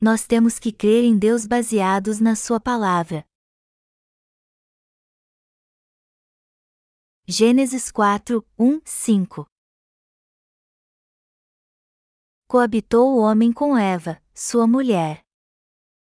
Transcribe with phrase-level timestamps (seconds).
[0.00, 3.26] nós temos que crer em Deus baseados na Sua palavra.
[7.26, 9.46] Gênesis 4, 1, 5
[12.46, 15.22] Coabitou o homem com Eva, sua mulher.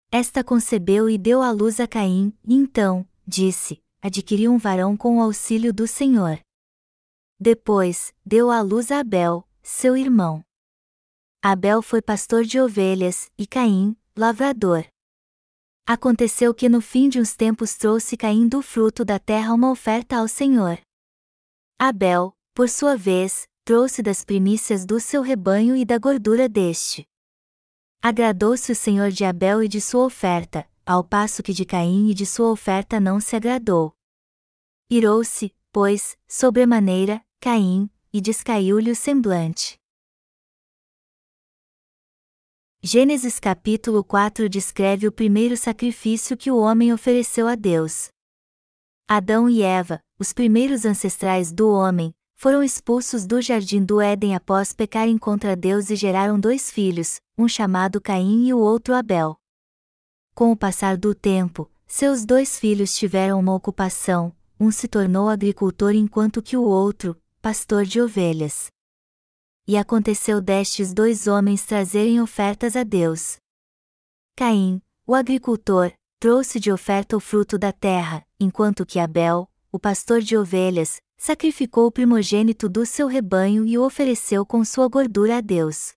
[0.10, 5.18] Esta concebeu e deu à luz a Caim, e então, disse, adquiriu um varão com
[5.18, 6.40] o auxílio do Senhor.
[7.38, 10.42] Depois, deu à luz a Abel, seu irmão.
[11.42, 14.86] Abel foi pastor de ovelhas, e Caim, lavrador.
[15.88, 20.18] Aconteceu que no fim de uns tempos trouxe Caim do fruto da terra uma oferta
[20.18, 20.78] ao Senhor.
[21.80, 27.08] Abel, por sua vez, trouxe das primícias do seu rebanho e da gordura deste.
[28.02, 32.14] Agradou-se o Senhor de Abel e de sua oferta, ao passo que de Caim e
[32.14, 33.94] de sua oferta não se agradou.
[34.90, 39.79] Irou-se, pois, sobremaneira, Caim, e descaiu-lhe o semblante.
[42.82, 48.08] Gênesis capítulo 4 descreve o primeiro sacrifício que o homem ofereceu a Deus.
[49.06, 54.72] Adão e Eva, os primeiros ancestrais do homem, foram expulsos do jardim do Éden após
[54.72, 59.36] pecarem contra Deus e geraram dois filhos, um chamado Caim e o outro Abel.
[60.34, 65.92] Com o passar do tempo, seus dois filhos tiveram uma ocupação, um se tornou agricultor
[65.92, 68.72] enquanto que o outro, pastor de ovelhas.
[69.70, 73.38] E aconteceu destes dois homens trazerem ofertas a Deus.
[74.36, 80.22] Caim, o agricultor, trouxe de oferta o fruto da terra, enquanto que Abel, o pastor
[80.22, 85.42] de ovelhas, sacrificou o primogênito do seu rebanho e o ofereceu com sua gordura a
[85.42, 85.94] Deus.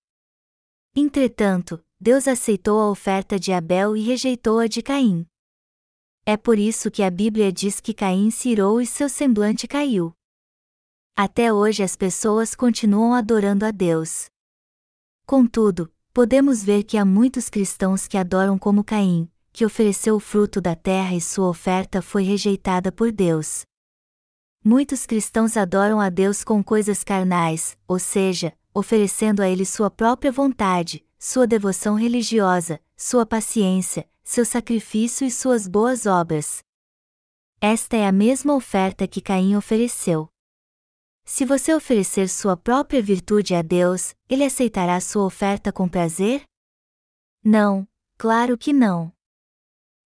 [0.95, 5.25] Entretanto, Deus aceitou a oferta de Abel e rejeitou a de Caim.
[6.23, 10.13] É por isso que a Bíblia diz que Caim se irou e seu semblante caiu.
[11.15, 14.25] Até hoje as pessoas continuam adorando a Deus.
[15.27, 20.59] Contudo, podemos ver que há muitos cristãos que adoram como Caim, que ofereceu o fruto
[20.59, 23.61] da terra e sua oferta foi rejeitada por Deus.
[24.65, 30.31] Muitos cristãos adoram a Deus com coisas carnais, ou seja, oferecendo a Ele sua própria
[30.31, 36.63] vontade, sua devoção religiosa, sua paciência, seu sacrifício e suas boas obras.
[37.61, 40.32] Esta é a mesma oferta que Caim ofereceu.
[41.25, 46.43] Se você oferecer sua própria virtude a Deus, Ele aceitará sua oferta com prazer?
[47.43, 49.11] Não, claro que não.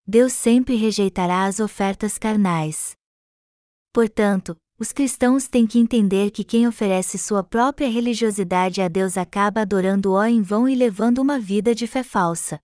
[0.06, 2.96] Deus sempre rejeitará as ofertas carnais.
[3.92, 9.62] Portanto, os cristãos têm que entender que quem oferece sua própria religiosidade a Deus acaba
[9.62, 12.60] adorando-o em vão e levando uma vida de fé falsa.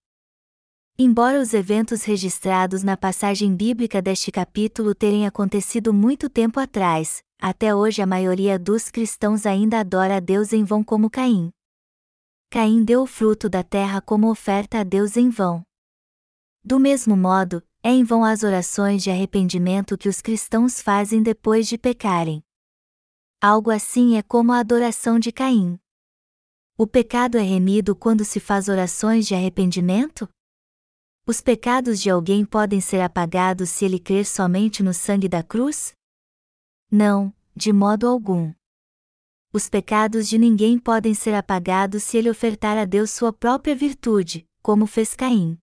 [0.97, 7.75] Embora os eventos registrados na passagem bíblica deste capítulo terem acontecido muito tempo atrás, até
[7.75, 11.53] hoje a maioria dos cristãos ainda adora a Deus em vão como Caim.
[12.49, 15.63] Caim deu o fruto da terra como oferta a Deus em vão.
[16.65, 21.69] Do mesmo modo, é em vão as orações de arrependimento que os cristãos fazem depois
[21.69, 22.43] de pecarem.
[23.43, 25.79] Algo assim é como a adoração de Caim.
[26.79, 30.27] O pecado é remido quando se faz orações de arrependimento?
[31.27, 35.95] Os pecados de alguém podem ser apagados se ele crer somente no sangue da cruz?
[36.97, 38.55] Não, de modo algum.
[39.53, 44.47] Os pecados de ninguém podem ser apagados se ele ofertar a Deus sua própria virtude,
[44.63, 45.59] como fez Caim.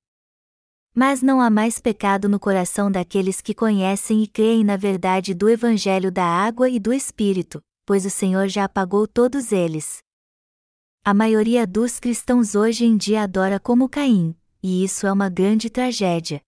[0.93, 5.47] Mas não há mais pecado no coração daqueles que conhecem e creem na verdade do
[5.47, 9.99] Evangelho da água e do Espírito, pois o Senhor já apagou todos eles.
[11.01, 15.69] A maioria dos cristãos hoje em dia adora como Caim, e isso é uma grande
[15.69, 16.41] tragédia.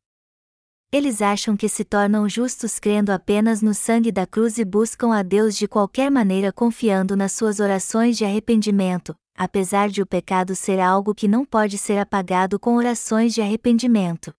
[0.93, 5.23] Eles acham que se tornam justos crendo apenas no sangue da cruz e buscam a
[5.23, 10.79] Deus de qualquer maneira confiando nas suas orações de arrependimento, apesar de o pecado ser
[10.79, 14.31] algo que não pode ser apagado com orações de arrependimento.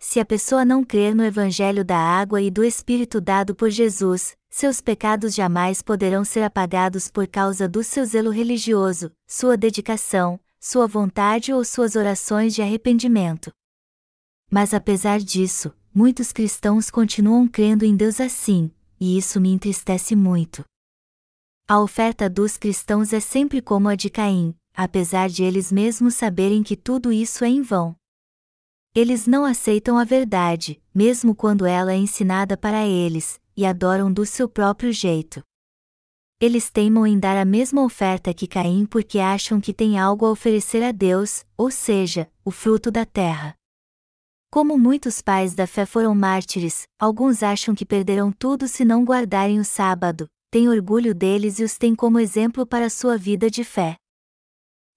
[0.00, 4.36] Se a pessoa não crer no Evangelho da água e do Espírito dado por Jesus,
[4.50, 10.88] seus pecados jamais poderão ser apagados por causa do seu zelo religioso, sua dedicação, sua
[10.88, 13.52] vontade ou suas orações de arrependimento.
[14.52, 18.70] Mas apesar disso, muitos cristãos continuam crendo em Deus assim,
[19.00, 20.62] e isso me entristece muito.
[21.66, 26.62] A oferta dos cristãos é sempre como a de Caim, apesar de eles mesmos saberem
[26.62, 27.96] que tudo isso é em vão.
[28.94, 34.26] Eles não aceitam a verdade, mesmo quando ela é ensinada para eles, e adoram do
[34.26, 35.42] seu próprio jeito.
[36.38, 40.30] Eles teimam em dar a mesma oferta que Caim porque acham que têm algo a
[40.30, 43.56] oferecer a Deus, ou seja, o fruto da terra.
[44.52, 49.58] Como muitos pais da fé foram mártires, alguns acham que perderão tudo se não guardarem
[49.58, 53.96] o sábado, tem orgulho deles e os tem como exemplo para sua vida de fé.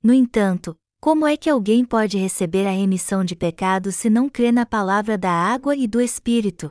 [0.04, 4.52] No entanto, Como é que alguém pode receber a remissão de pecados se não crê
[4.52, 6.70] na palavra da água e do Espírito?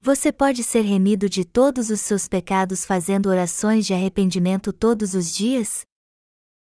[0.00, 5.32] Você pode ser remido de todos os seus pecados fazendo orações de arrependimento todos os
[5.32, 5.84] dias?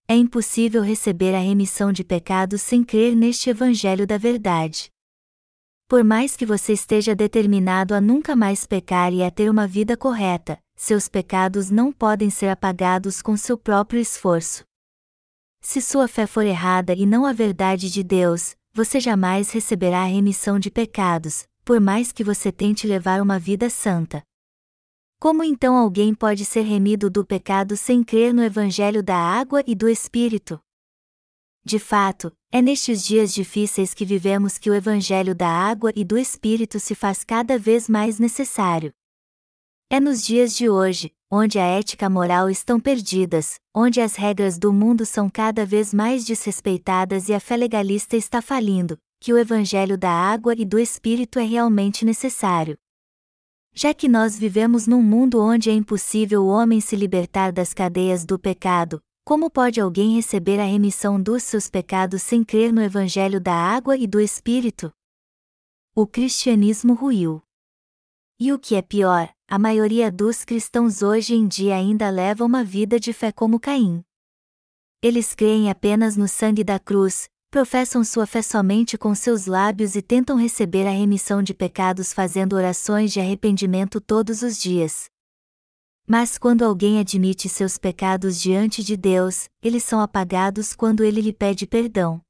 [0.07, 4.92] É impossível receber a remissão de pecados sem crer neste Evangelho da Verdade.
[5.93, 9.95] Por mais que você esteja determinado a nunca mais pecar e a ter uma vida
[9.95, 14.65] correta, seus pecados não podem ser apagados com seu próprio esforço.
[15.61, 20.07] Se sua fé for errada e não a verdade de Deus, você jamais receberá a
[20.07, 24.23] remissão de pecados, por mais que você tente levar uma vida santa.
[25.21, 29.75] Como então alguém pode ser remido do pecado sem crer no Evangelho da água e
[29.75, 30.59] do Espírito?
[31.65, 36.19] De fato, é nestes dias difíceis que vivemos que o Evangelho da água e do
[36.19, 38.93] Espírito se faz cada vez mais necessário.
[39.89, 44.73] É nos dias de hoje, onde a ética moral estão perdidas, onde as regras do
[44.73, 49.97] mundo são cada vez mais desrespeitadas e a fé legalista está falindo, que o Evangelho
[49.97, 52.77] da água e do Espírito é realmente necessário.
[53.73, 58.25] Já que nós vivemos num mundo onde é impossível o homem se libertar das cadeias
[58.27, 63.41] do pecado, como pode alguém receber a remissão dos seus pecados sem crer no Evangelho
[63.41, 64.93] da água e do Espírito?
[65.95, 67.41] O cristianismo ruiu.
[68.41, 72.65] E o que é pior, a maioria dos cristãos hoje em dia ainda leva uma
[72.65, 74.03] vida de fé como Caim.
[75.01, 80.03] Eles creem apenas no sangue da cruz, professam sua fé somente com seus lábios e
[80.03, 85.12] tentam receber a remissão de pecados fazendo orações de arrependimento todos os dias.
[86.07, 91.33] Mas quando alguém admite seus pecados diante de Deus, eles são apagados quando ele lhe
[91.33, 92.21] pede perdão.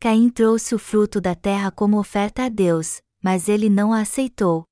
[0.00, 4.64] Caim trouxe o fruto da terra como oferta a Deus, mas ele não a aceitou.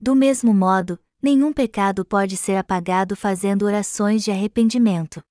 [0.00, 5.22] Do mesmo modo, nenhum pecado pode ser apagado fazendo orações de arrependimento.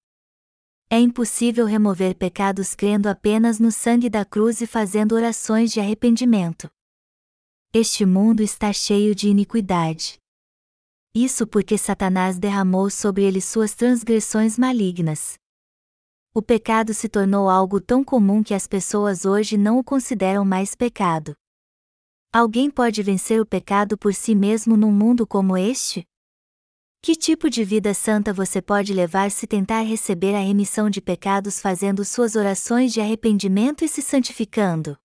[0.91, 6.69] É impossível remover pecados crendo apenas no sangue da cruz e fazendo orações de arrependimento.
[7.73, 10.19] Este mundo está cheio de iniquidade.
[11.13, 15.37] Isso porque Satanás derramou sobre ele suas transgressões malignas.
[16.33, 20.75] O pecado se tornou algo tão comum que as pessoas hoje não o consideram mais
[20.75, 21.33] pecado.
[22.31, 26.07] Alguém pode vencer o pecado por si mesmo num mundo como este?
[27.01, 31.59] Que tipo de vida santa você pode levar se tentar receber a remissão de pecados
[31.59, 34.95] fazendo suas orações de arrependimento e se santificando?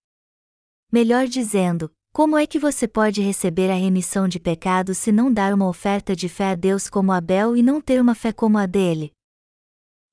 [0.92, 5.52] Melhor dizendo, como é que você pode receber a remissão de pecados se não dar
[5.52, 8.66] uma oferta de fé a Deus como Abel e não ter uma fé como a
[8.66, 9.12] dele?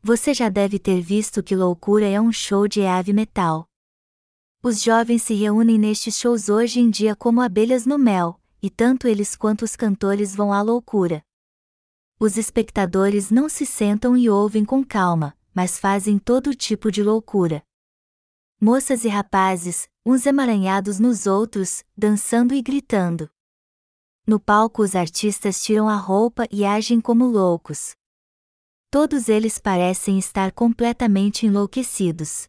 [0.02, 3.68] Você já deve ter visto que loucura é um show de heavy metal.
[4.64, 9.08] Os jovens se reúnem nestes shows hoje em dia como abelhas no mel, e tanto
[9.08, 11.22] eles quanto os cantores vão à loucura.
[12.20, 17.62] Os espectadores não se sentam e ouvem com calma, mas fazem todo tipo de loucura.
[18.60, 23.30] Moças e rapazes, uns emaranhados nos outros, dançando e gritando.
[24.26, 27.96] No palco, os artistas tiram a roupa e agem como loucos.
[28.90, 32.48] Todos eles parecem estar completamente enlouquecidos.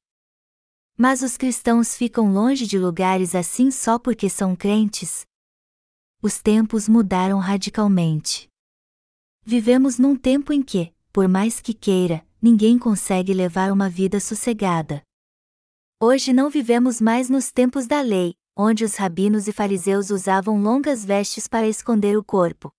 [0.96, 5.24] Mas os cristãos ficam longe de lugares assim só porque são crentes?
[6.20, 8.48] Os tempos mudaram radicalmente.
[9.44, 15.02] Vivemos num tempo em que, por mais que queira, ninguém consegue levar uma vida sossegada.
[16.04, 21.04] Hoje não vivemos mais nos tempos da lei, onde os rabinos e fariseus usavam longas
[21.04, 22.72] vestes para esconder o corpo.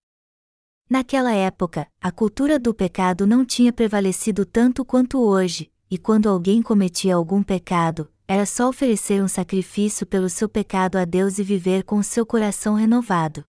[0.90, 6.62] Naquela época, a cultura do pecado não tinha prevalecido tanto quanto hoje, e quando alguém
[6.62, 11.86] cometia algum pecado, era só oferecer um sacrifício pelo seu pecado a Deus e viver
[11.86, 13.46] com seu coração renovado.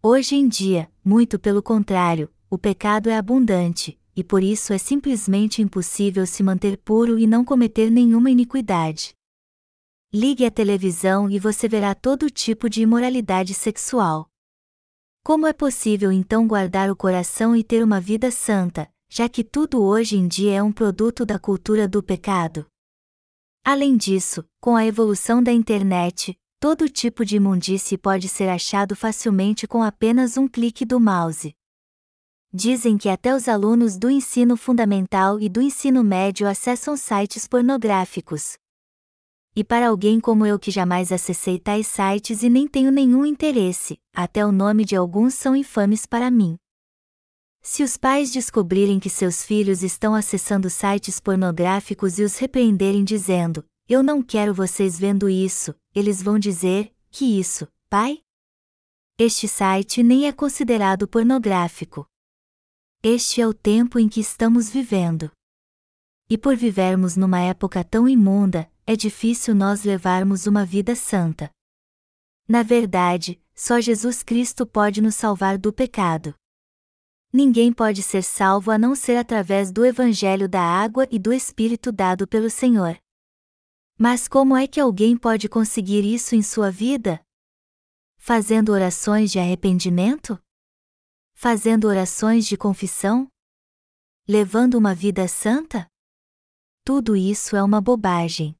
[0.00, 5.62] Hoje em dia, muito pelo contrário, o pecado é abundante, e por isso é simplesmente
[5.62, 9.14] impossível se manter puro e não cometer nenhuma iniquidade.
[10.12, 14.28] Ligue a televisão e você verá todo tipo de imoralidade sexual.
[15.22, 19.84] Como é possível então guardar o coração e ter uma vida santa, já que tudo
[19.84, 22.66] hoje em dia é um produto da cultura do pecado?
[23.62, 29.68] Além disso, com a evolução da internet, todo tipo de imundície pode ser achado facilmente
[29.68, 31.54] com apenas um clique do mouse.
[32.52, 38.56] Dizem que até os alunos do ensino fundamental e do ensino médio acessam sites pornográficos.
[39.54, 44.00] E para alguém como eu que jamais acessei tais sites e nem tenho nenhum interesse,
[44.14, 46.56] até o nome de alguns são infames para mim.
[47.60, 53.62] Se os pais descobrirem que seus filhos estão acessando sites pornográficos e os repreenderem dizendo:
[53.86, 58.20] Eu não quero vocês vendo isso, eles vão dizer: Que isso, pai?
[59.18, 62.08] Este site nem é considerado pornográfico.
[63.02, 65.30] Este é o tempo em que estamos vivendo.
[66.28, 71.48] E por vivermos numa época tão imunda, é difícil nós levarmos uma vida santa.
[72.48, 76.34] Na verdade, só Jesus Cristo pode nos salvar do pecado.
[77.32, 81.92] Ninguém pode ser salvo a não ser através do Evangelho da água e do Espírito
[81.92, 82.98] dado pelo Senhor.
[83.96, 87.20] Mas como é que alguém pode conseguir isso em sua vida?
[88.16, 90.36] Fazendo orações de arrependimento?
[91.40, 93.30] Fazendo orações de confissão?
[94.26, 95.86] Levando uma vida santa?
[96.84, 98.56] Tudo isso é uma bobagem.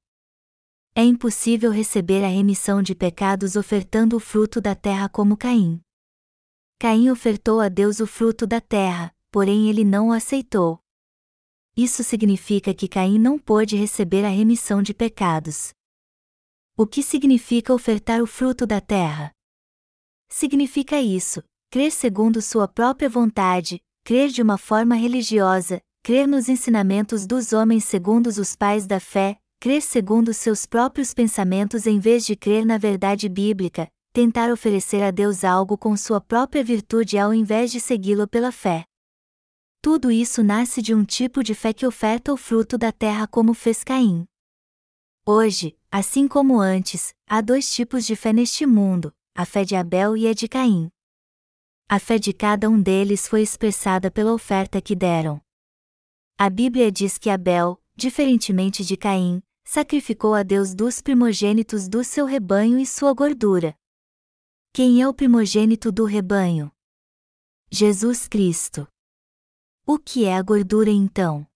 [0.95, 5.81] É impossível receber a remissão de pecados ofertando o fruto da terra como Caim.
[6.79, 10.79] Caim ofertou a Deus o fruto da terra, porém ele não o aceitou.
[11.77, 15.73] Isso significa que Caim não pôde receber a remissão de pecados.
[16.77, 19.33] O que significa ofertar o fruto da terra?
[20.29, 27.27] Significa isso: crer segundo sua própria vontade, crer de uma forma religiosa, crer nos ensinamentos
[27.27, 32.35] dos homens segundo os pais da fé, crer segundo seus próprios pensamentos em vez de
[32.35, 37.71] crer na verdade bíblica, tentar oferecer a Deus algo com sua própria virtude ao invés
[37.71, 38.85] de segui-lo pela fé.
[39.83, 43.53] Tudo isso nasce de um tipo de fé que oferta o fruto da terra como
[43.53, 44.25] fez Caim.
[45.27, 50.17] Hoje, assim como antes, há dois tipos de fé neste mundo: a fé de Abel
[50.17, 50.91] e a de Caim.
[51.91, 55.41] A fé de cada um deles foi expressada pela oferta que deram.
[56.37, 62.27] A Bíblia diz que Abel, diferentemente de Caim, sacrificou a Deus dos primogênitos do seu
[62.27, 63.75] rebanho e sua gordura.
[64.71, 66.71] Quem é o primogênito do rebanho?
[67.71, 68.87] Jesus Cristo.
[69.87, 71.49] O que é a gordura então?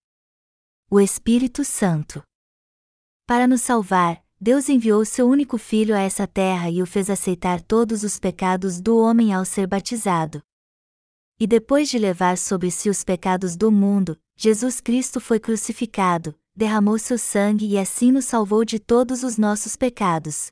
[0.90, 2.22] O Espírito Santo.
[3.26, 7.62] Para nos salvar, Deus enviou seu único filho a essa terra e o fez aceitar
[7.62, 10.42] todos os pecados do homem ao ser batizado.
[11.38, 16.98] E depois de levar sobre si os pecados do mundo, Jesus Cristo foi crucificado, derramou
[16.98, 20.50] seu sangue e assim nos salvou de todos os nossos pecados.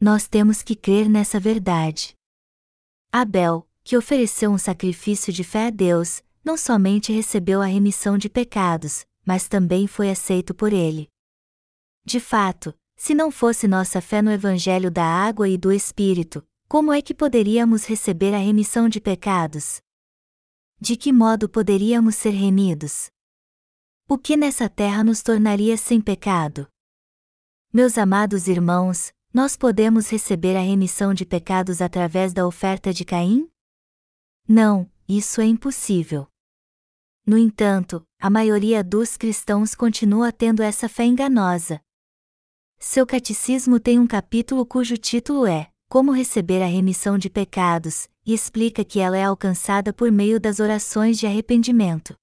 [0.00, 2.14] Nós temos que crer nessa verdade.
[3.10, 8.28] Abel, que ofereceu um sacrifício de fé a Deus, não somente recebeu a remissão de
[8.28, 11.08] pecados, mas também foi aceito por ele.
[12.06, 16.92] De fato, se não fosse nossa fé no Evangelho da água e do Espírito, como
[16.92, 19.80] é que poderíamos receber a remissão de pecados?
[20.80, 23.10] De que modo poderíamos ser remidos?
[24.08, 26.68] O que nessa terra nos tornaria sem pecado?
[27.72, 33.50] Meus amados irmãos, nós podemos receber a remissão de pecados através da oferta de Caim?
[34.46, 36.28] Não, isso é impossível.
[37.26, 41.80] No entanto, a maioria dos cristãos continua tendo essa fé enganosa.
[42.86, 48.34] Seu catecismo tem um capítulo cujo título é Como receber a remissão de pecados, e
[48.34, 52.14] explica que ela é alcançada por meio das orações de arrependimento.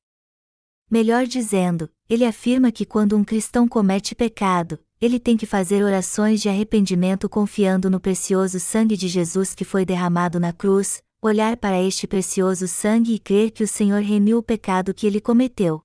[0.90, 6.40] Melhor dizendo, ele afirma que quando um cristão comete pecado, ele tem que fazer orações
[6.40, 11.82] de arrependimento confiando no precioso sangue de Jesus que foi derramado na cruz, olhar para
[11.82, 15.82] este precioso sangue e crer que o Senhor remiu o pecado que ele cometeu.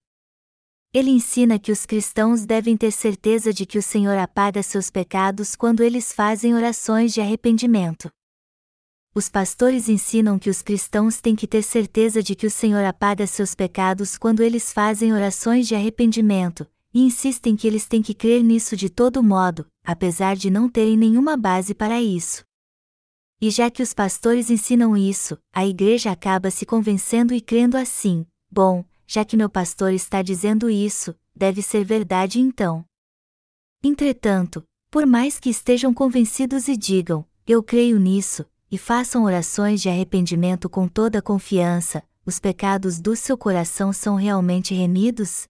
[0.96, 5.54] Ele ensina que os cristãos devem ter certeza de que o Senhor apaga seus pecados
[5.54, 8.10] quando eles fazem orações de arrependimento.
[9.14, 13.26] Os pastores ensinam que os cristãos têm que ter certeza de que o Senhor apaga
[13.26, 18.42] seus pecados quando eles fazem orações de arrependimento, e insistem que eles têm que crer
[18.42, 22.42] nisso de todo modo, apesar de não terem nenhuma base para isso.
[23.38, 28.24] E já que os pastores ensinam isso, a igreja acaba se convencendo e crendo assim:
[28.50, 32.84] bom, já que meu pastor está dizendo isso, deve ser verdade então.
[33.82, 39.88] Entretanto, por mais que estejam convencidos e digam, eu creio nisso, e façam orações de
[39.88, 45.46] arrependimento com toda confiança, os pecados do seu coração são realmente remidos?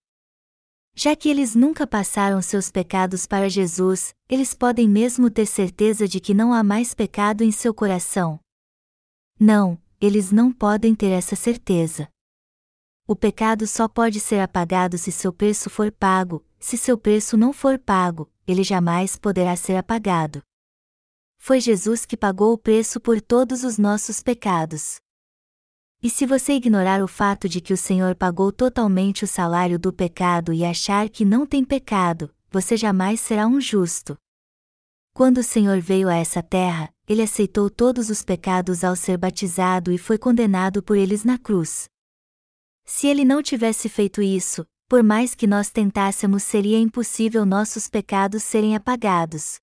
[0.94, 6.20] Já que eles nunca passaram seus pecados para Jesus, eles podem mesmo ter certeza de
[6.20, 8.40] que não há mais pecado em seu coração.
[9.38, 12.08] Não, eles não podem ter essa certeza.
[13.08, 17.52] O pecado só pode ser apagado se seu preço for pago, se seu preço não
[17.52, 20.42] for pago, ele jamais poderá ser apagado.
[21.38, 24.96] Foi Jesus que pagou o preço por todos os nossos pecados.
[26.02, 29.92] E se você ignorar o fato de que o Senhor pagou totalmente o salário do
[29.92, 34.18] pecado e achar que não tem pecado, você jamais será um justo.
[35.14, 39.92] Quando o Senhor veio a essa terra, ele aceitou todos os pecados ao ser batizado
[39.92, 41.88] e foi condenado por eles na cruz.
[42.86, 48.42] Se ele não tivesse feito isso, por mais que nós tentássemos, seria impossível nossos pecados
[48.42, 49.56] serem apagados.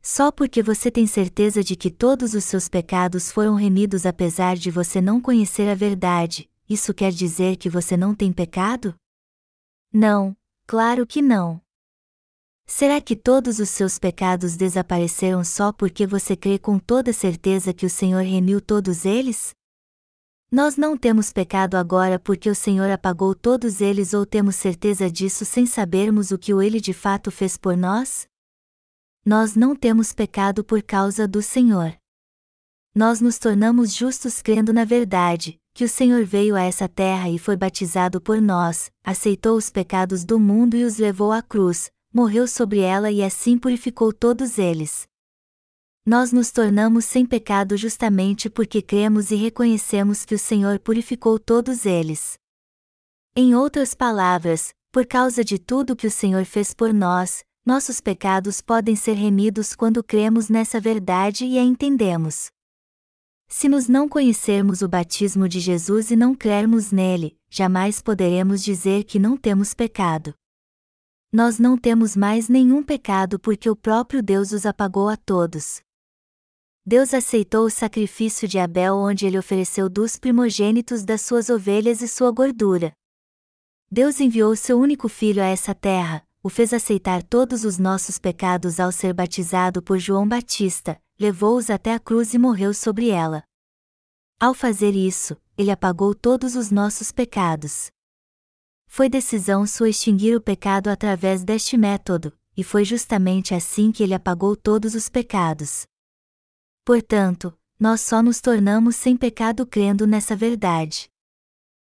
[0.00, 4.70] Só porque você tem certeza de que todos os seus pecados foram remidos apesar de
[4.70, 8.94] você não conhecer a verdade, isso quer dizer que você não tem pecado?
[9.92, 10.34] Não,
[10.70, 11.60] Claro que não.
[12.64, 17.84] Será que todos os seus pecados desapareceram só porque você crê com toda certeza que
[17.84, 19.50] o Senhor remiu todos eles?
[20.52, 25.44] Nós não temos pecado agora porque o Senhor apagou todos eles ou temos certeza disso
[25.44, 28.26] sem sabermos o que o Ele de fato fez por nós?
[29.24, 31.96] Nós não temos pecado por causa do Senhor.
[32.92, 37.38] Nós nos tornamos justos crendo na verdade, que o Senhor veio a essa terra e
[37.38, 42.48] foi batizado por nós, aceitou os pecados do mundo e os levou à cruz, morreu
[42.48, 45.08] sobre ela e assim purificou todos eles.
[46.10, 51.86] Nós nos tornamos sem pecado justamente porque cremos e reconhecemos que o Senhor purificou todos
[51.86, 52.36] eles.
[53.36, 58.60] Em outras palavras, por causa de tudo que o Senhor fez por nós, nossos pecados
[58.60, 62.50] podem ser remidos quando cremos nessa verdade e a entendemos.
[63.46, 69.04] Se nos não conhecermos o batismo de Jesus e não crermos nele, jamais poderemos dizer
[69.04, 70.34] que não temos pecado
[71.32, 75.80] nós não temos mais nenhum pecado porque o próprio Deus os apagou a todos.
[76.84, 82.08] Deus aceitou o sacrifício de Abel onde ele ofereceu dos primogênitos das suas ovelhas e
[82.08, 82.92] sua gordura.
[83.90, 88.80] Deus enviou seu único filho a essa terra, o fez aceitar todos os nossos pecados
[88.80, 93.42] ao ser batizado por João Batista, levou-os até a cruz e morreu sobre ela.
[94.38, 97.90] Ao fazer isso, ele apagou todos os nossos pecados
[98.92, 104.12] foi decisão sua extinguir o pecado através deste método, e foi justamente assim que ele
[104.12, 105.86] apagou todos os pecados.
[106.90, 111.08] Portanto, nós só nos tornamos sem pecado crendo nessa verdade.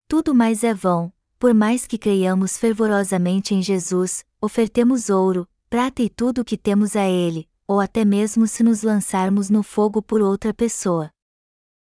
[0.07, 6.11] Tudo mais é vão, por mais que creiamos fervorosamente em Jesus, ofertemos ouro, prata e
[6.11, 10.21] tudo o que temos a Ele, ou até mesmo se nos lançarmos no fogo por
[10.21, 11.11] outra pessoa.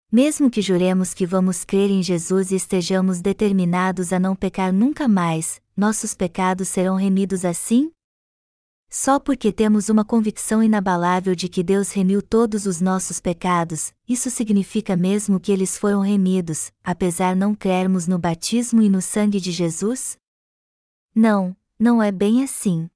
[0.09, 5.05] Mesmo que juremos que vamos crer em Jesus e estejamos determinados a não pecar nunca
[5.05, 7.91] mais, nossos pecados serão remidos assim?
[8.89, 14.29] Só porque temos uma convicção inabalável de que Deus remiu todos os nossos pecados, isso
[14.29, 19.51] significa mesmo que eles foram remidos, apesar não crermos no batismo e no sangue de
[19.51, 20.17] Jesus?
[21.13, 22.89] Não, não é bem assim.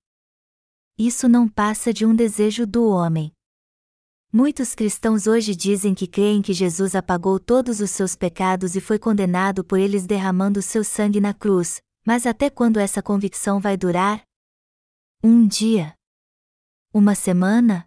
[0.97, 3.31] Isso não passa de um desejo do homem.
[4.31, 8.99] Muitos cristãos hoje dizem que creem que Jesus apagou todos os seus pecados e foi
[8.99, 14.28] condenado por eles derramando seu sangue na cruz, mas até quando essa convicção vai durar?
[15.21, 15.97] Um dia?
[16.93, 17.85] Uma semana?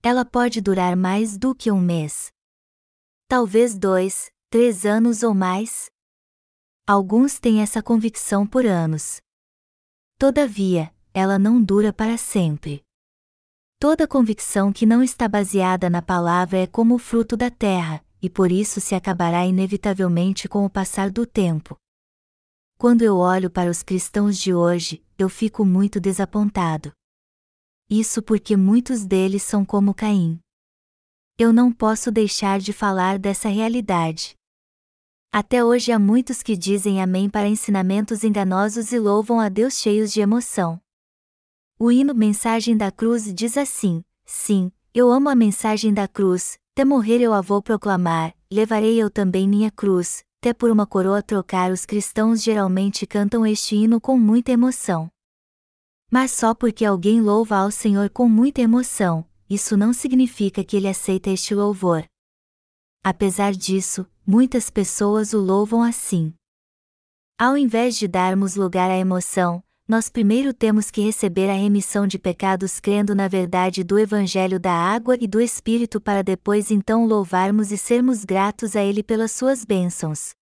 [0.00, 2.30] Ela pode durar mais do que um mês.
[3.26, 5.90] Talvez dois, três anos ou mais.
[6.86, 9.20] Alguns têm essa convicção por anos.
[10.16, 12.84] Todavia, ela não dura para sempre.
[13.80, 18.30] Toda convicção que não está baseada na palavra é como o fruto da terra, e
[18.30, 21.76] por isso se acabará inevitavelmente com o passar do tempo.
[22.80, 26.92] Quando eu olho para os cristãos de hoje, eu fico muito desapontado.
[27.90, 30.38] Isso porque muitos deles são como Caim.
[31.36, 34.36] Eu não posso deixar de falar dessa realidade.
[35.32, 40.12] Até hoje há muitos que dizem amém para ensinamentos enganosos e louvam a Deus cheios
[40.12, 40.80] de emoção.
[41.80, 46.84] O hino Mensagem da Cruz diz assim: Sim, eu amo a mensagem da cruz, até
[46.84, 51.70] morrer eu a vou proclamar, levarei eu também minha cruz, até por uma coroa trocar.
[51.72, 55.10] Os cristãos geralmente cantam este hino com muita emoção.
[56.10, 60.88] Mas só porque alguém louva ao Senhor com muita emoção, isso não significa que ele
[60.88, 62.04] aceita este louvor.
[63.04, 66.32] Apesar disso, muitas pessoas o louvam assim.
[67.38, 72.18] Ao invés de darmos lugar à emoção, nós primeiro temos que receber a remissão de
[72.18, 77.72] pecados crendo na verdade do Evangelho da água e do Espírito para depois então louvarmos
[77.72, 80.32] e sermos gratos a Ele pelas suas bênçãos.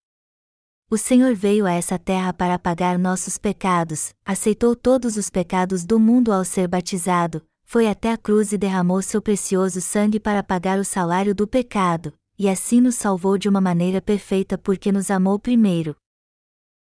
[0.90, 6.00] O Senhor veio a essa terra para apagar nossos pecados, aceitou todos os pecados do
[6.00, 10.76] mundo ao ser batizado, foi até a cruz e derramou seu precioso sangue para pagar
[10.76, 15.38] o salário do pecado, e assim nos salvou de uma maneira perfeita porque nos amou
[15.38, 15.96] primeiro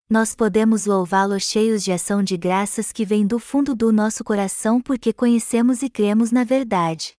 [0.09, 4.81] nós podemos louvá-lo cheios de ação de graças que vem do fundo do nosso coração
[4.81, 7.15] porque conhecemos e cremos na verdade.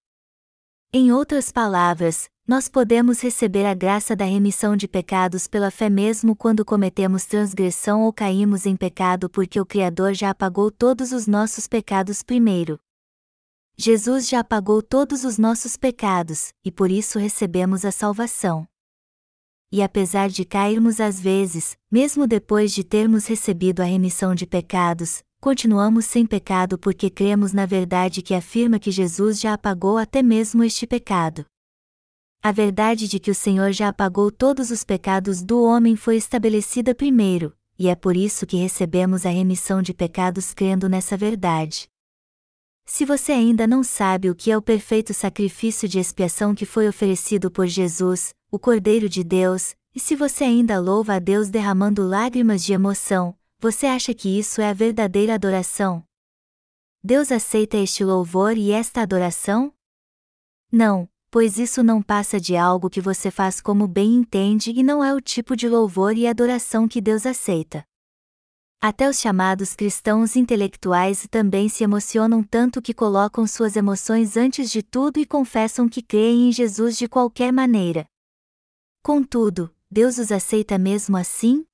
[0.93, 6.35] Em outras palavras, nós podemos receber a graça da remissão de pecados pela fé mesmo
[6.35, 11.67] quando cometemos transgressão ou caímos em pecado porque o Criador já apagou todos os nossos
[11.67, 12.77] pecados primeiro.
[13.75, 18.67] Jesus já apagou todos os nossos pecados, e por isso recebemos a salvação
[19.73, 25.23] e apesar de cairmos às vezes, mesmo depois de termos recebido a remissão de pecados,
[25.41, 30.63] continuamos sem pecado porque cremos na verdade que afirma que Jesus já apagou até mesmo
[30.63, 31.43] este pecado.
[32.43, 36.93] A verdade de que o Senhor já apagou todos os pecados do homem foi estabelecida
[36.93, 41.87] primeiro, e é por isso que recebemos a remissão de pecados crendo nessa verdade.
[42.85, 46.87] Se você ainda não sabe o que é o perfeito sacrifício de expiação que foi
[46.87, 52.05] oferecido por Jesus, o Cordeiro de Deus, e se você ainda louva a Deus derramando
[52.05, 56.03] lágrimas de emoção, você acha que isso é a verdadeira adoração?
[57.01, 59.73] Deus aceita este louvor e esta adoração?
[60.71, 65.03] Não, pois isso não passa de algo que você faz como bem entende e não
[65.03, 67.85] é o tipo de louvor e adoração que Deus aceita.
[68.85, 74.83] Até os chamados cristãos intelectuais também se emocionam tanto que colocam suas emoções antes de
[74.83, 78.05] tudo e confessam que creem em Jesus de qualquer maneira.
[79.01, 81.65] Contudo, Deus os aceita mesmo assim?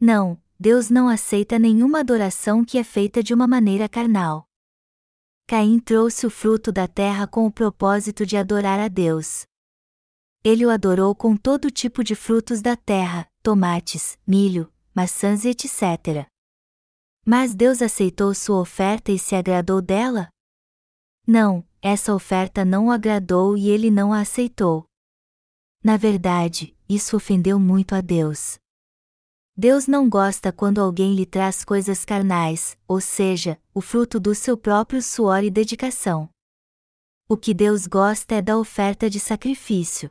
[0.00, 4.44] Não, Deus não aceita nenhuma adoração que é feita de uma maneira carnal.
[5.46, 9.46] Caim trouxe o fruto da terra com o propósito de adorar a Deus.
[10.42, 16.26] Ele o adorou com todo tipo de frutos da terra, tomates, milho, maçãs e etc.
[17.24, 20.28] Mas Deus aceitou sua oferta e se agradou dela?
[21.26, 24.86] Não, essa oferta não o agradou e ele não a aceitou.
[25.84, 28.58] Na verdade, isso ofendeu muito a Deus.
[29.56, 34.56] Deus não gosta quando alguém lhe traz coisas carnais, ou seja, o fruto do seu
[34.56, 36.30] próprio suor e dedicação.
[37.28, 40.10] O que Deus gosta é da oferta de sacrifício.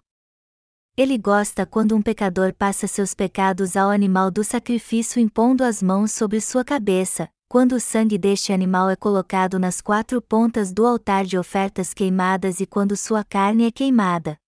[0.98, 6.12] Ele gosta quando um pecador passa seus pecados ao animal do sacrifício impondo as mãos
[6.12, 11.24] sobre sua cabeça, quando o sangue deste animal é colocado nas quatro pontas do altar
[11.24, 14.40] de ofertas queimadas e quando sua carne é queimada.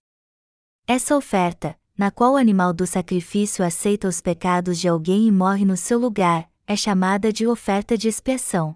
[0.88, 5.66] Essa oferta, na qual o animal do sacrifício aceita os pecados de alguém e morre
[5.66, 8.76] no seu lugar, é chamada de oferta de expiação.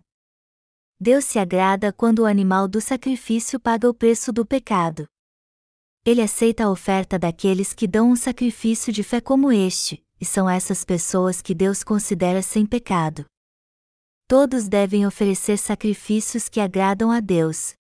[1.00, 5.08] Deus se agrada quando o animal do sacrifício paga o preço do pecado.
[6.06, 10.50] Ele aceita a oferta daqueles que dão um sacrifício de fé como este, e são
[10.50, 13.26] essas pessoas que Deus considera sem pecado.
[14.28, 17.76] Todos devem oferecer sacrifícios que agradam a Deus.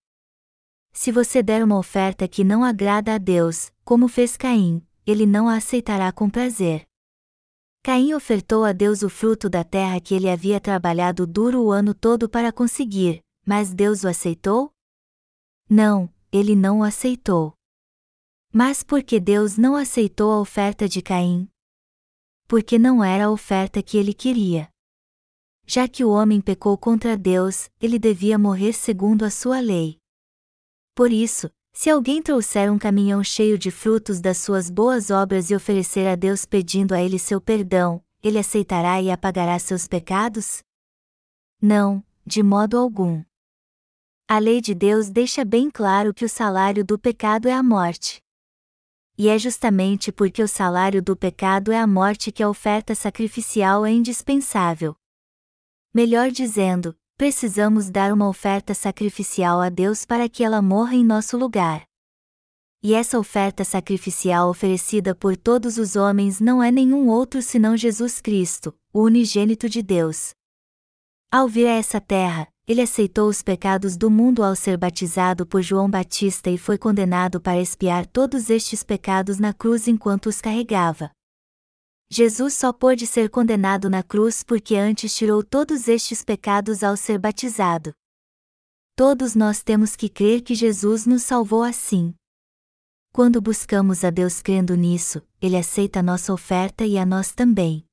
[0.93, 5.49] Se você der uma oferta que não agrada a Deus, como fez Caim, ele não
[5.49, 6.85] a aceitará com prazer.
[7.83, 11.93] Caim ofertou a Deus o fruto da terra que ele havia trabalhado duro o ano
[11.93, 14.71] todo para conseguir, mas Deus o aceitou?
[15.69, 17.53] Não, ele não o aceitou.
[18.55, 21.49] Mas por que Deus não aceitou a oferta de Caim?
[22.47, 24.69] Porque não era a oferta que ele queria.
[25.65, 29.97] Já que o homem pecou contra Deus, ele devia morrer segundo a sua lei.
[30.93, 35.55] Por isso, se alguém trouxer um caminhão cheio de frutos das suas boas obras e
[35.55, 40.61] oferecer a Deus pedindo a ele seu perdão, ele aceitará e apagará seus pecados?
[41.59, 43.23] Não, de modo algum.
[44.27, 48.22] A lei de Deus deixa bem claro que o salário do pecado é a morte.
[49.17, 53.85] E é justamente porque o salário do pecado é a morte que a oferta sacrificial
[53.85, 54.95] é indispensável.
[55.93, 61.37] Melhor dizendo, precisamos dar uma oferta sacrificial a Deus para que ela morra em nosso
[61.37, 61.83] lugar.
[62.81, 68.19] E essa oferta sacrificial oferecida por todos os homens não é nenhum outro senão Jesus
[68.19, 70.33] Cristo, o unigênito de Deus.
[71.31, 75.61] Ao vir a essa terra, ele aceitou os pecados do mundo ao ser batizado por
[75.61, 81.11] João Batista e foi condenado para expiar todos estes pecados na cruz enquanto os carregava.
[82.09, 87.19] Jesus só pôde ser condenado na cruz porque antes tirou todos estes pecados ao ser
[87.19, 87.93] batizado.
[88.95, 92.13] Todos nós temos que crer que Jesus nos salvou assim.
[93.11, 97.83] Quando buscamos a Deus crendo nisso, Ele aceita a nossa oferta e a nós também.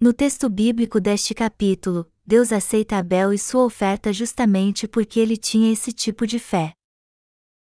[0.00, 5.72] No texto bíblico deste capítulo, Deus aceita Abel e sua oferta justamente porque ele tinha
[5.72, 6.72] esse tipo de fé.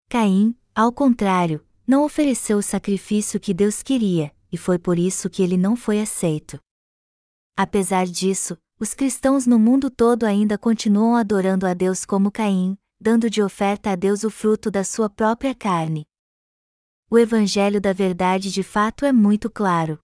[0.10, 5.42] Caim, ao contrário, não ofereceu o sacrifício que Deus queria, e foi por isso que
[5.42, 6.60] ele não foi aceito.
[7.58, 13.30] Apesar disso, os cristãos no mundo todo ainda continuam adorando a Deus como Caim, dando
[13.30, 16.06] de oferta a Deus o fruto da sua própria carne.
[17.10, 20.00] O Evangelho da Verdade de fato é muito claro.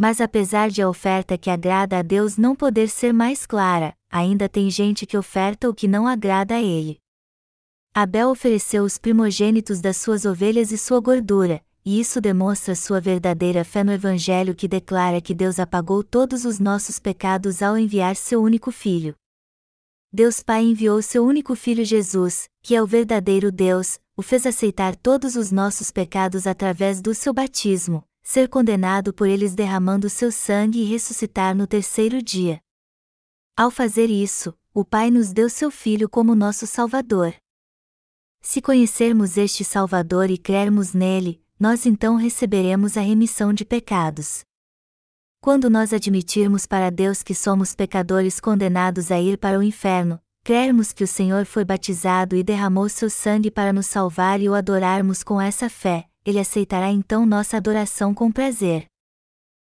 [0.00, 4.48] Mas apesar de a oferta que agrada a Deus não poder ser mais clara, ainda
[4.48, 6.98] tem gente que oferta o que não agrada a ele.
[7.94, 13.62] Abel ofereceu os primogênitos das suas ovelhas e sua gordura, e isso demonstra sua verdadeira
[13.62, 18.42] fé no Evangelho que declara que Deus apagou todos os nossos pecados ao enviar seu
[18.42, 19.14] único filho.
[20.10, 24.96] Deus Pai enviou seu único filho Jesus, que é o verdadeiro Deus, o fez aceitar
[24.96, 30.80] todos os nossos pecados através do seu batismo, ser condenado por eles derramando seu sangue
[30.80, 32.60] e ressuscitar no terceiro dia.
[33.56, 37.34] Ao fazer isso, o Pai nos deu seu Filho como nosso Salvador.
[38.40, 44.44] Se conhecermos este Salvador e crermos nele, nós então receberemos a remissão de pecados.
[45.42, 50.92] Quando nós admitirmos para Deus que somos pecadores condenados a ir para o inferno, crermos
[50.92, 55.22] que o Senhor foi batizado e derramou seu sangue para nos salvar e o adorarmos
[55.22, 58.86] com essa fé, Ele aceitará então nossa adoração com prazer.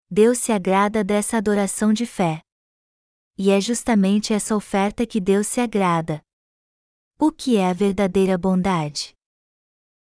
[0.10, 2.42] Deus se agrada dessa adoração de fé.
[3.38, 6.22] E é justamente essa oferta que Deus se agrada.
[7.20, 9.16] O que é a verdadeira bondade?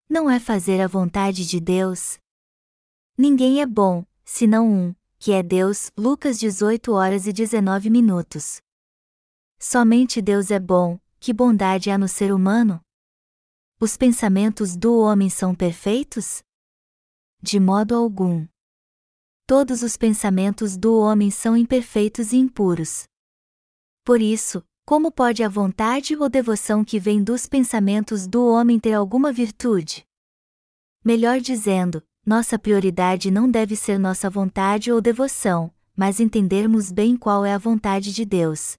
[0.08, 2.18] Não é fazer a vontade de Deus.
[3.16, 8.60] Ninguém é bom, senão um, que é Deus, Lucas 18 horas e 19 minutos.
[9.58, 12.80] Somente Deus é bom, que bondade há no ser humano?
[13.84, 16.40] Os pensamentos do homem são perfeitos?
[17.42, 18.46] De modo algum.
[19.44, 23.08] Todos os pensamentos do homem são imperfeitos e impuros.
[24.04, 28.92] Por isso, como pode a vontade ou devoção que vem dos pensamentos do homem ter
[28.92, 30.06] alguma virtude?
[31.04, 37.44] Melhor dizendo, nossa prioridade não deve ser nossa vontade ou devoção, mas entendermos bem qual
[37.44, 38.76] é a vontade de Deus.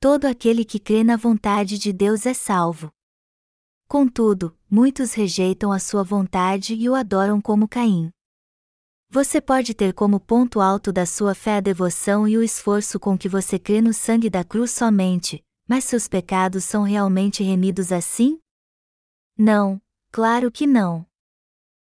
[0.00, 2.92] Todo aquele que crê na vontade de Deus é salvo.
[3.92, 8.08] Contudo, muitos rejeitam a sua vontade e o adoram como Caim.
[9.10, 13.18] Você pode ter como ponto alto da sua fé a devoção e o esforço com
[13.18, 18.40] que você crê no sangue da cruz somente, mas seus pecados são realmente remidos assim?
[19.36, 19.78] Não,
[20.10, 21.04] claro que não.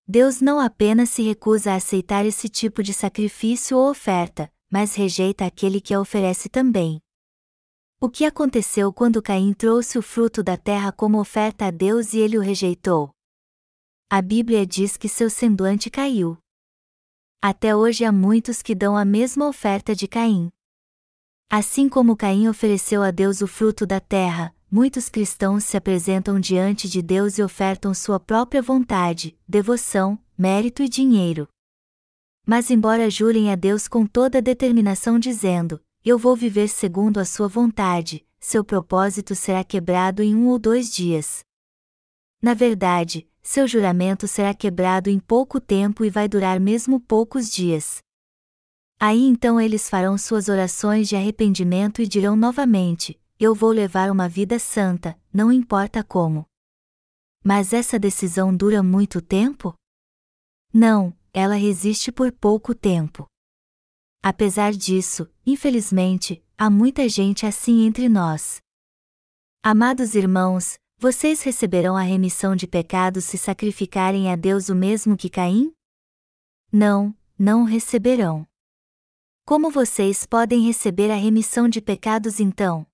[0.05, 5.47] Deus não apenas se recusa a aceitar esse tipo de sacrifício ou oferta, mas rejeita
[5.47, 7.01] aquele que a oferece também.
[8.05, 12.19] O que aconteceu quando Caim trouxe o fruto da terra como oferta a Deus e
[12.19, 13.09] ele o rejeitou?
[14.11, 16.37] A Bíblia diz que seu semblante caiu.
[17.40, 20.53] Até hoje há muitos que dão a mesma oferta de Caim.
[21.51, 26.90] Assim como Caim ofereceu a Deus o fruto da terra, muitos cristãos se apresentam diante
[26.90, 31.49] de Deus e ofertam sua própria vontade, devoção, mérito e dinheiro.
[32.47, 37.49] Mas, embora jurem a Deus com toda determinação, dizendo: Eu vou viver segundo a sua
[37.49, 41.43] vontade, seu propósito será quebrado em um ou dois dias.
[42.43, 48.03] Na verdade, seu juramento será quebrado em pouco tempo e vai durar mesmo poucos dias.
[49.01, 54.29] Aí então eles farão suas orações de arrependimento e dirão novamente: eu vou levar uma
[54.29, 56.45] vida santa, não importa como.
[57.43, 59.75] Mas essa decisão dura muito tempo?
[60.71, 63.27] Não, ela resiste por pouco tempo.
[64.27, 68.63] Apesar disso, infelizmente, há muita gente assim entre nós.
[69.63, 75.29] Amados irmãos, vocês receberão a remissão de pecados se sacrificarem a Deus o mesmo que
[75.29, 75.75] Caim?
[76.73, 78.47] Não, não receberão.
[79.45, 82.87] Como vocês podem receber a remissão de pecados então?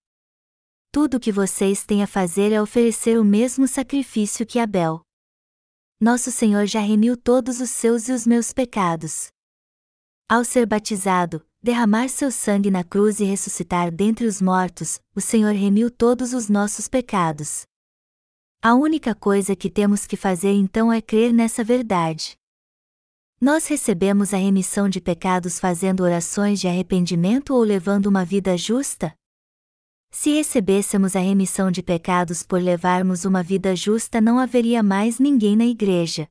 [0.93, 5.01] tudo o que vocês têm a fazer é oferecer o mesmo sacrifício que Abel.
[6.01, 9.29] Nosso Senhor já remiu todos os seus e os meus pecados.
[10.31, 15.53] Ao ser batizado, derramar seu sangue na cruz e ressuscitar dentre os mortos, o Senhor
[15.53, 17.65] remiu todos os nossos pecados.
[18.63, 22.37] A única coisa que temos que fazer então é crer nessa verdade.
[23.41, 29.13] Nós recebemos a remissão de pecados fazendo orações de arrependimento ou levando uma vida justa?
[30.13, 35.57] Se recebêssemos a remissão de pecados por levarmos uma vida justa, não haveria mais ninguém
[35.57, 36.29] na igreja.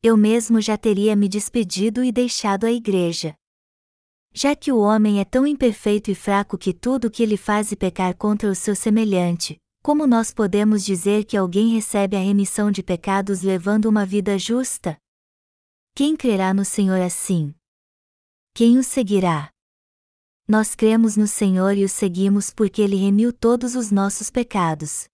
[0.00, 3.34] Eu mesmo já teria me despedido e deixado a igreja.
[4.32, 7.72] Já que o homem é tão imperfeito e fraco que tudo o que ele faz
[7.72, 12.70] é pecar contra o seu semelhante, como nós podemos dizer que alguém recebe a remissão
[12.70, 14.96] de pecados levando uma vida justa?
[15.96, 17.52] Quem crerá no Senhor assim?
[18.54, 19.50] Quem o seguirá?
[20.46, 25.08] Nós cremos no Senhor e o seguimos porque Ele remiu todos os nossos pecados.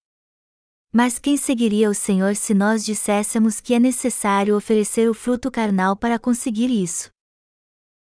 [0.96, 5.96] Mas quem seguiria o Senhor se nós disséssemos que é necessário oferecer o fruto carnal
[5.96, 7.10] para conseguir isso?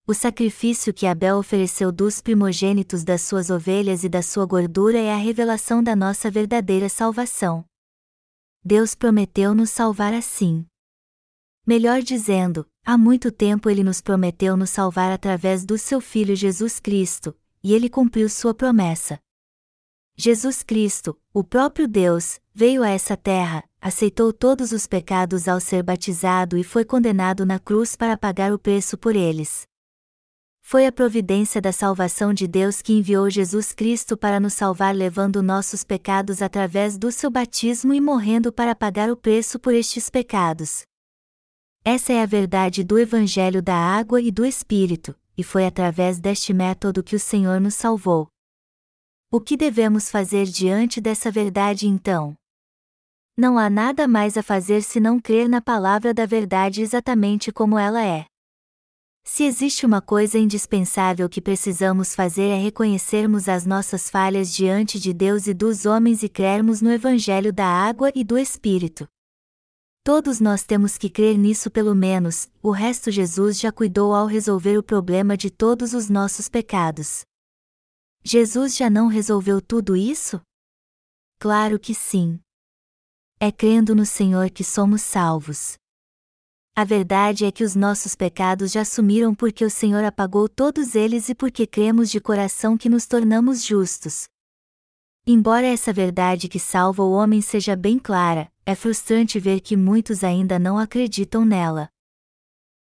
[0.06, 5.12] O sacrifício que Abel ofereceu dos primogênitos das suas ovelhas e da sua gordura é
[5.12, 7.62] a revelação da nossa verdadeira salvação.
[8.64, 10.64] Deus prometeu nos salvar assim.
[11.66, 16.80] Melhor dizendo, há muito tempo ele nos prometeu nos salvar através do seu Filho Jesus
[16.80, 19.20] Cristo, e ele cumpriu sua promessa.
[20.20, 25.80] Jesus Cristo, o próprio Deus, veio a essa terra, aceitou todos os pecados ao ser
[25.80, 29.62] batizado e foi condenado na cruz para pagar o preço por eles.
[30.60, 35.40] Foi a providência da salvação de Deus que enviou Jesus Cristo para nos salvar levando
[35.40, 40.82] nossos pecados através do seu batismo e morrendo para pagar o preço por estes pecados.
[41.84, 46.52] Essa é a verdade do Evangelho da Água e do Espírito, e foi através deste
[46.52, 48.26] método que o Senhor nos salvou.
[49.30, 52.36] O que devemos fazer diante dessa verdade então?
[53.40, 58.04] Não há nada mais a fazer senão crer na palavra da verdade exatamente como ela
[58.04, 58.26] é.
[59.22, 65.14] Se existe uma coisa indispensável que precisamos fazer é reconhecermos as nossas falhas diante de
[65.14, 69.06] Deus e dos homens e crermos no Evangelho da água e do Espírito.
[70.02, 74.76] Todos nós temos que crer nisso pelo menos, o resto Jesus já cuidou ao resolver
[74.76, 77.24] o problema de todos os nossos pecados.
[78.24, 80.40] Jesus já não resolveu tudo isso?
[81.38, 82.40] Claro que sim.
[83.40, 85.78] É crendo no Senhor que somos salvos.
[86.74, 91.28] A verdade é que os nossos pecados já sumiram porque o Senhor apagou todos eles
[91.28, 94.26] e porque cremos de coração que nos tornamos justos.
[95.24, 100.24] Embora essa verdade que salva o homem seja bem clara, é frustrante ver que muitos
[100.24, 101.88] ainda não acreditam nela.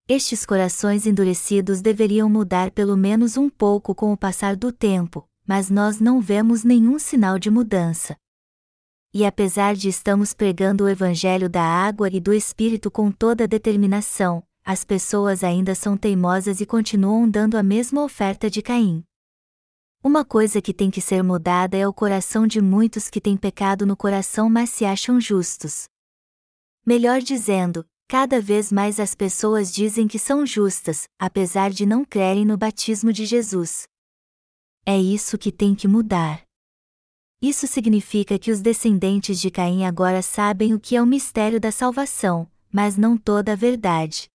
[0.07, 5.69] Estes corações endurecidos deveriam mudar pelo menos um pouco com o passar do tempo, mas
[5.69, 8.15] nós não vemos nenhum sinal de mudança
[9.15, 14.43] e apesar de estamos pregando o Evangelho da água e do Espírito com toda determinação,
[14.61, 19.05] as pessoas ainda são teimosas e continuam dando a mesma oferta de Caim.
[20.03, 23.85] Uma coisa que tem que ser mudada é o coração de muitos que têm pecado
[23.85, 25.85] no coração mas se acham justos.
[26.85, 32.43] Melhor dizendo, cada vez mais as pessoas dizem que são justas, apesar de não crerem
[32.43, 33.87] no batismo de Jesus.
[34.85, 36.44] É isso que tem que mudar.
[37.47, 41.71] Isso significa que os descendentes de Caim agora sabem o que é o mistério da
[41.71, 44.27] salvação, mas não toda a verdade.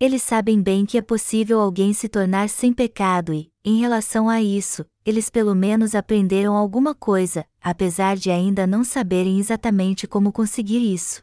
[0.00, 4.42] Eles sabem bem que é possível alguém se tornar sem pecado e, em relação a
[4.42, 10.92] isso, eles pelo menos aprenderam alguma coisa, apesar de ainda não saberem exatamente como conseguir
[10.92, 11.22] isso.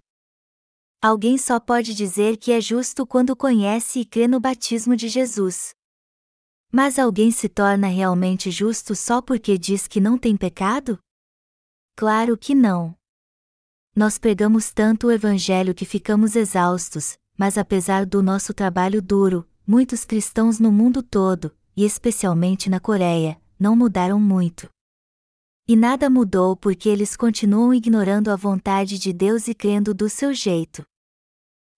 [1.02, 5.76] Alguém só pode dizer que é justo quando conhece e crê no batismo de Jesus.
[6.76, 11.00] Mas alguém se torna realmente justo só porque diz que não tem pecado?
[11.96, 12.94] Claro que não.
[13.96, 20.04] Nós pregamos tanto o Evangelho que ficamos exaustos, mas apesar do nosso trabalho duro, muitos
[20.04, 24.70] cristãos no mundo todo, e especialmente na Coreia, não mudaram muito.
[25.66, 30.34] E nada mudou porque eles continuam ignorando a vontade de Deus e crendo do seu
[30.34, 30.84] jeito.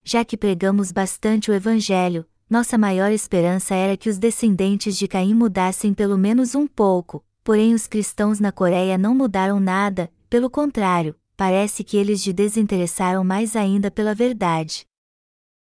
[0.03, 5.33] Já que pregamos bastante o Evangelho, nossa maior esperança era que os descendentes de Caim
[5.33, 11.19] mudassem pelo menos um pouco, porém os cristãos na Coreia não mudaram nada, pelo contrário,
[11.35, 14.85] parece que eles se desinteressaram mais ainda pela verdade.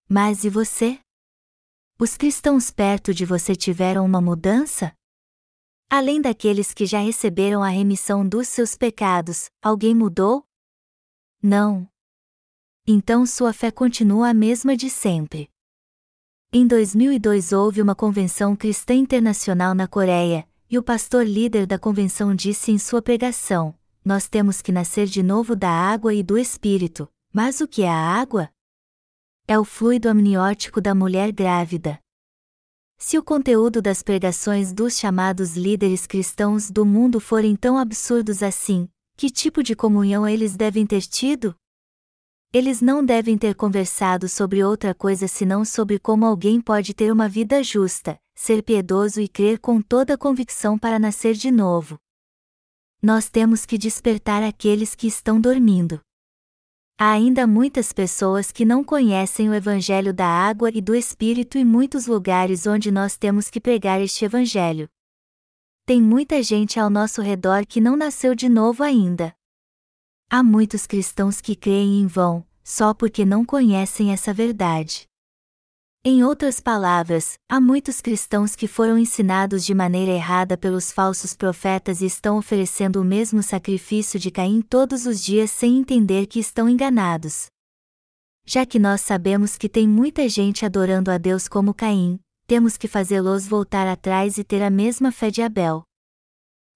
[0.07, 0.97] Mas e você?
[1.99, 4.93] Os cristãos perto de você tiveram uma mudança?
[5.89, 10.45] Além daqueles que já receberam a remissão dos seus pecados, alguém mudou?
[11.43, 11.85] Não.
[12.87, 15.50] Então sua fé continua a mesma de sempre.
[16.53, 22.35] Em 2002 houve uma convenção cristã internacional na Coreia, e o pastor líder da convenção
[22.35, 27.07] disse em sua pregação: Nós temos que nascer de novo da água e do espírito.
[27.31, 28.49] Mas o que é a água?
[29.47, 31.97] É o fluido amniótico da mulher grávida.
[32.97, 38.89] Se o conteúdo das pregações dos chamados líderes cristãos do mundo forem tão absurdos assim,
[39.15, 41.55] que tipo de comunhão eles devem ter tido?
[42.53, 47.29] Eles não devem ter conversado sobre outra coisa senão sobre como alguém pode ter uma
[47.29, 51.97] vida justa, ser piedoso e crer com toda convicção para nascer de novo.
[53.01, 56.01] Nós temos que despertar aqueles que estão dormindo.
[56.99, 61.63] Há ainda muitas pessoas que não conhecem o Evangelho da água e do Espírito e
[61.63, 64.89] muitos lugares onde nós temos que pregar este Evangelho.
[65.85, 69.33] Tem muita gente ao nosso redor que não nasceu de novo ainda.
[70.33, 75.03] Há muitos cristãos que creem em vão, só porque não conhecem essa verdade.
[76.05, 81.99] Em outras palavras, há muitos cristãos que foram ensinados de maneira errada pelos falsos profetas
[81.99, 86.69] e estão oferecendo o mesmo sacrifício de Caim todos os dias sem entender que estão
[86.69, 87.47] enganados.
[88.45, 92.17] Já que nós sabemos que tem muita gente adorando a Deus como Caim,
[92.47, 95.83] temos que fazê-los voltar atrás e ter a mesma fé de Abel.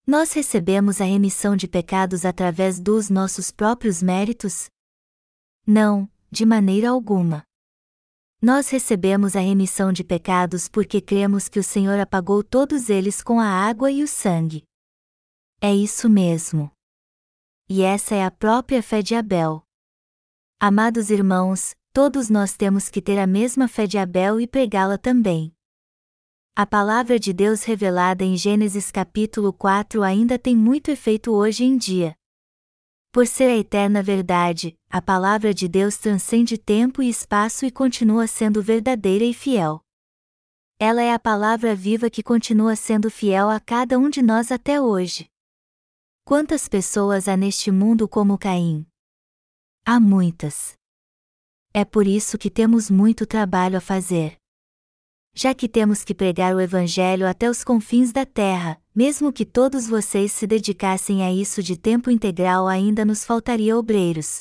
[0.08, 4.70] Nós recebemos a remissão de pecados através dos nossos próprios méritos?
[5.65, 7.44] Não, de maneira alguma.
[8.39, 13.39] Nós recebemos a remissão de pecados porque cremos que o Senhor apagou todos eles com
[13.39, 14.64] a água e o sangue.
[15.60, 16.72] É isso mesmo.
[17.68, 19.64] E essa é a própria fé de Abel.
[20.60, 25.55] Amados irmãos, todos nós temos que ter a mesma fé de Abel e pregá-la também.
[26.58, 31.78] A palavra de Deus revelada em Gênesis capítulo 4 ainda tem muito efeito hoje em
[31.78, 32.16] dia.
[33.12, 38.26] Por ser a eterna verdade, a palavra de Deus transcende tempo e espaço e continua
[38.26, 39.82] sendo verdadeira e fiel.
[40.80, 44.80] Ela é a palavra viva que continua sendo fiel a cada um de nós até
[44.80, 45.30] hoje.
[46.24, 48.88] Quantas pessoas há neste mundo como Caim?
[49.86, 50.72] Há muitas.
[51.74, 54.38] É por isso que temos muito trabalho a fazer.
[55.36, 59.86] Já que temos que pregar o Evangelho até os confins da terra, mesmo que todos
[59.86, 64.40] vocês se dedicassem a isso de tempo integral, ainda nos faltaria obreiros.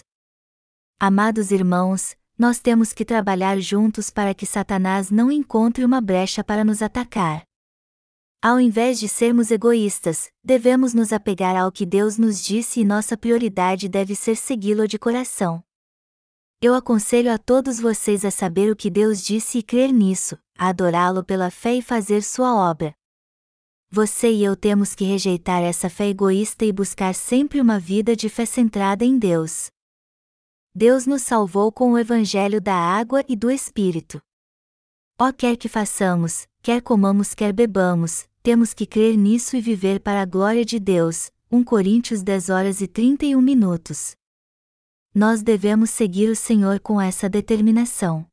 [1.01, 6.65] Amados irmãos, nós temos que trabalhar juntos para que Satanás não encontre uma brecha para
[6.65, 7.43] nos atacar.
[8.41, 13.17] Ao invés de sermos egoístas, devemos nos apegar ao que Deus nos disse e nossa
[13.17, 15.61] prioridade deve ser segui-lo de coração.
[16.61, 20.69] Eu aconselho a todos vocês a saber o que Deus disse e crer nisso, a
[20.69, 22.95] adorá-lo pela fé e fazer sua obra.
[23.91, 28.29] Você e eu temos que rejeitar essa fé egoísta e buscar sempre uma vida de
[28.29, 29.71] fé centrada em Deus.
[30.75, 34.21] Deus nos salvou com o Evangelho da água e do Espírito.
[35.21, 40.23] Ó quer que façamos, quer comamos, quer bebamos, temos que crer nisso e viver para
[40.23, 41.31] a glória de Deus.
[41.53, 44.17] 1 Coríntios 10 horas e 31 minutos.
[45.15, 48.27] Nós devemos seguir o Senhor com essa determinação.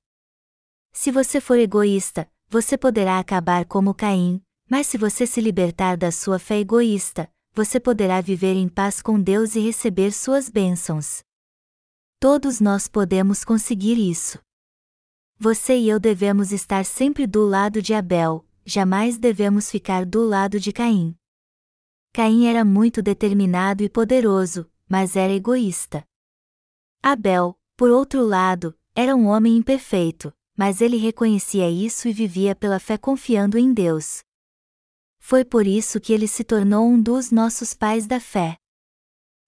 [0.91, 6.11] Se você for egoísta, você poderá acabar como Caim, mas se você se libertar da
[6.11, 11.21] sua fé egoísta, você poderá viver em paz com Deus e receber suas bênçãos.
[12.19, 14.39] Todos nós podemos conseguir isso.
[15.37, 20.59] Você e eu devemos estar sempre do lado de Abel, jamais devemos ficar do lado
[20.59, 21.15] de Caim.
[22.11, 26.03] Caim era muito determinado e poderoso, mas era egoísta.
[27.03, 32.79] Abel, por outro lado, era um homem imperfeito, mas ele reconhecia isso e vivia pela
[32.79, 34.19] fé confiando em Deus.
[35.17, 38.55] Foi por isso que ele se tornou um dos nossos pais da fé.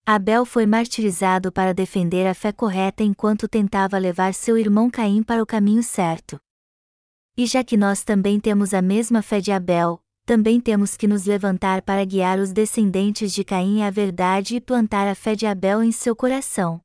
[0.03, 5.43] Abel foi martirizado para defender a fé correta enquanto tentava levar seu irmão Caim para
[5.43, 6.39] o caminho certo.
[7.37, 11.25] E já que nós também temos a mesma fé de Abel, também temos que nos
[11.25, 15.83] levantar para guiar os descendentes de Caim à verdade e plantar a fé de Abel
[15.83, 16.82] em seu coração.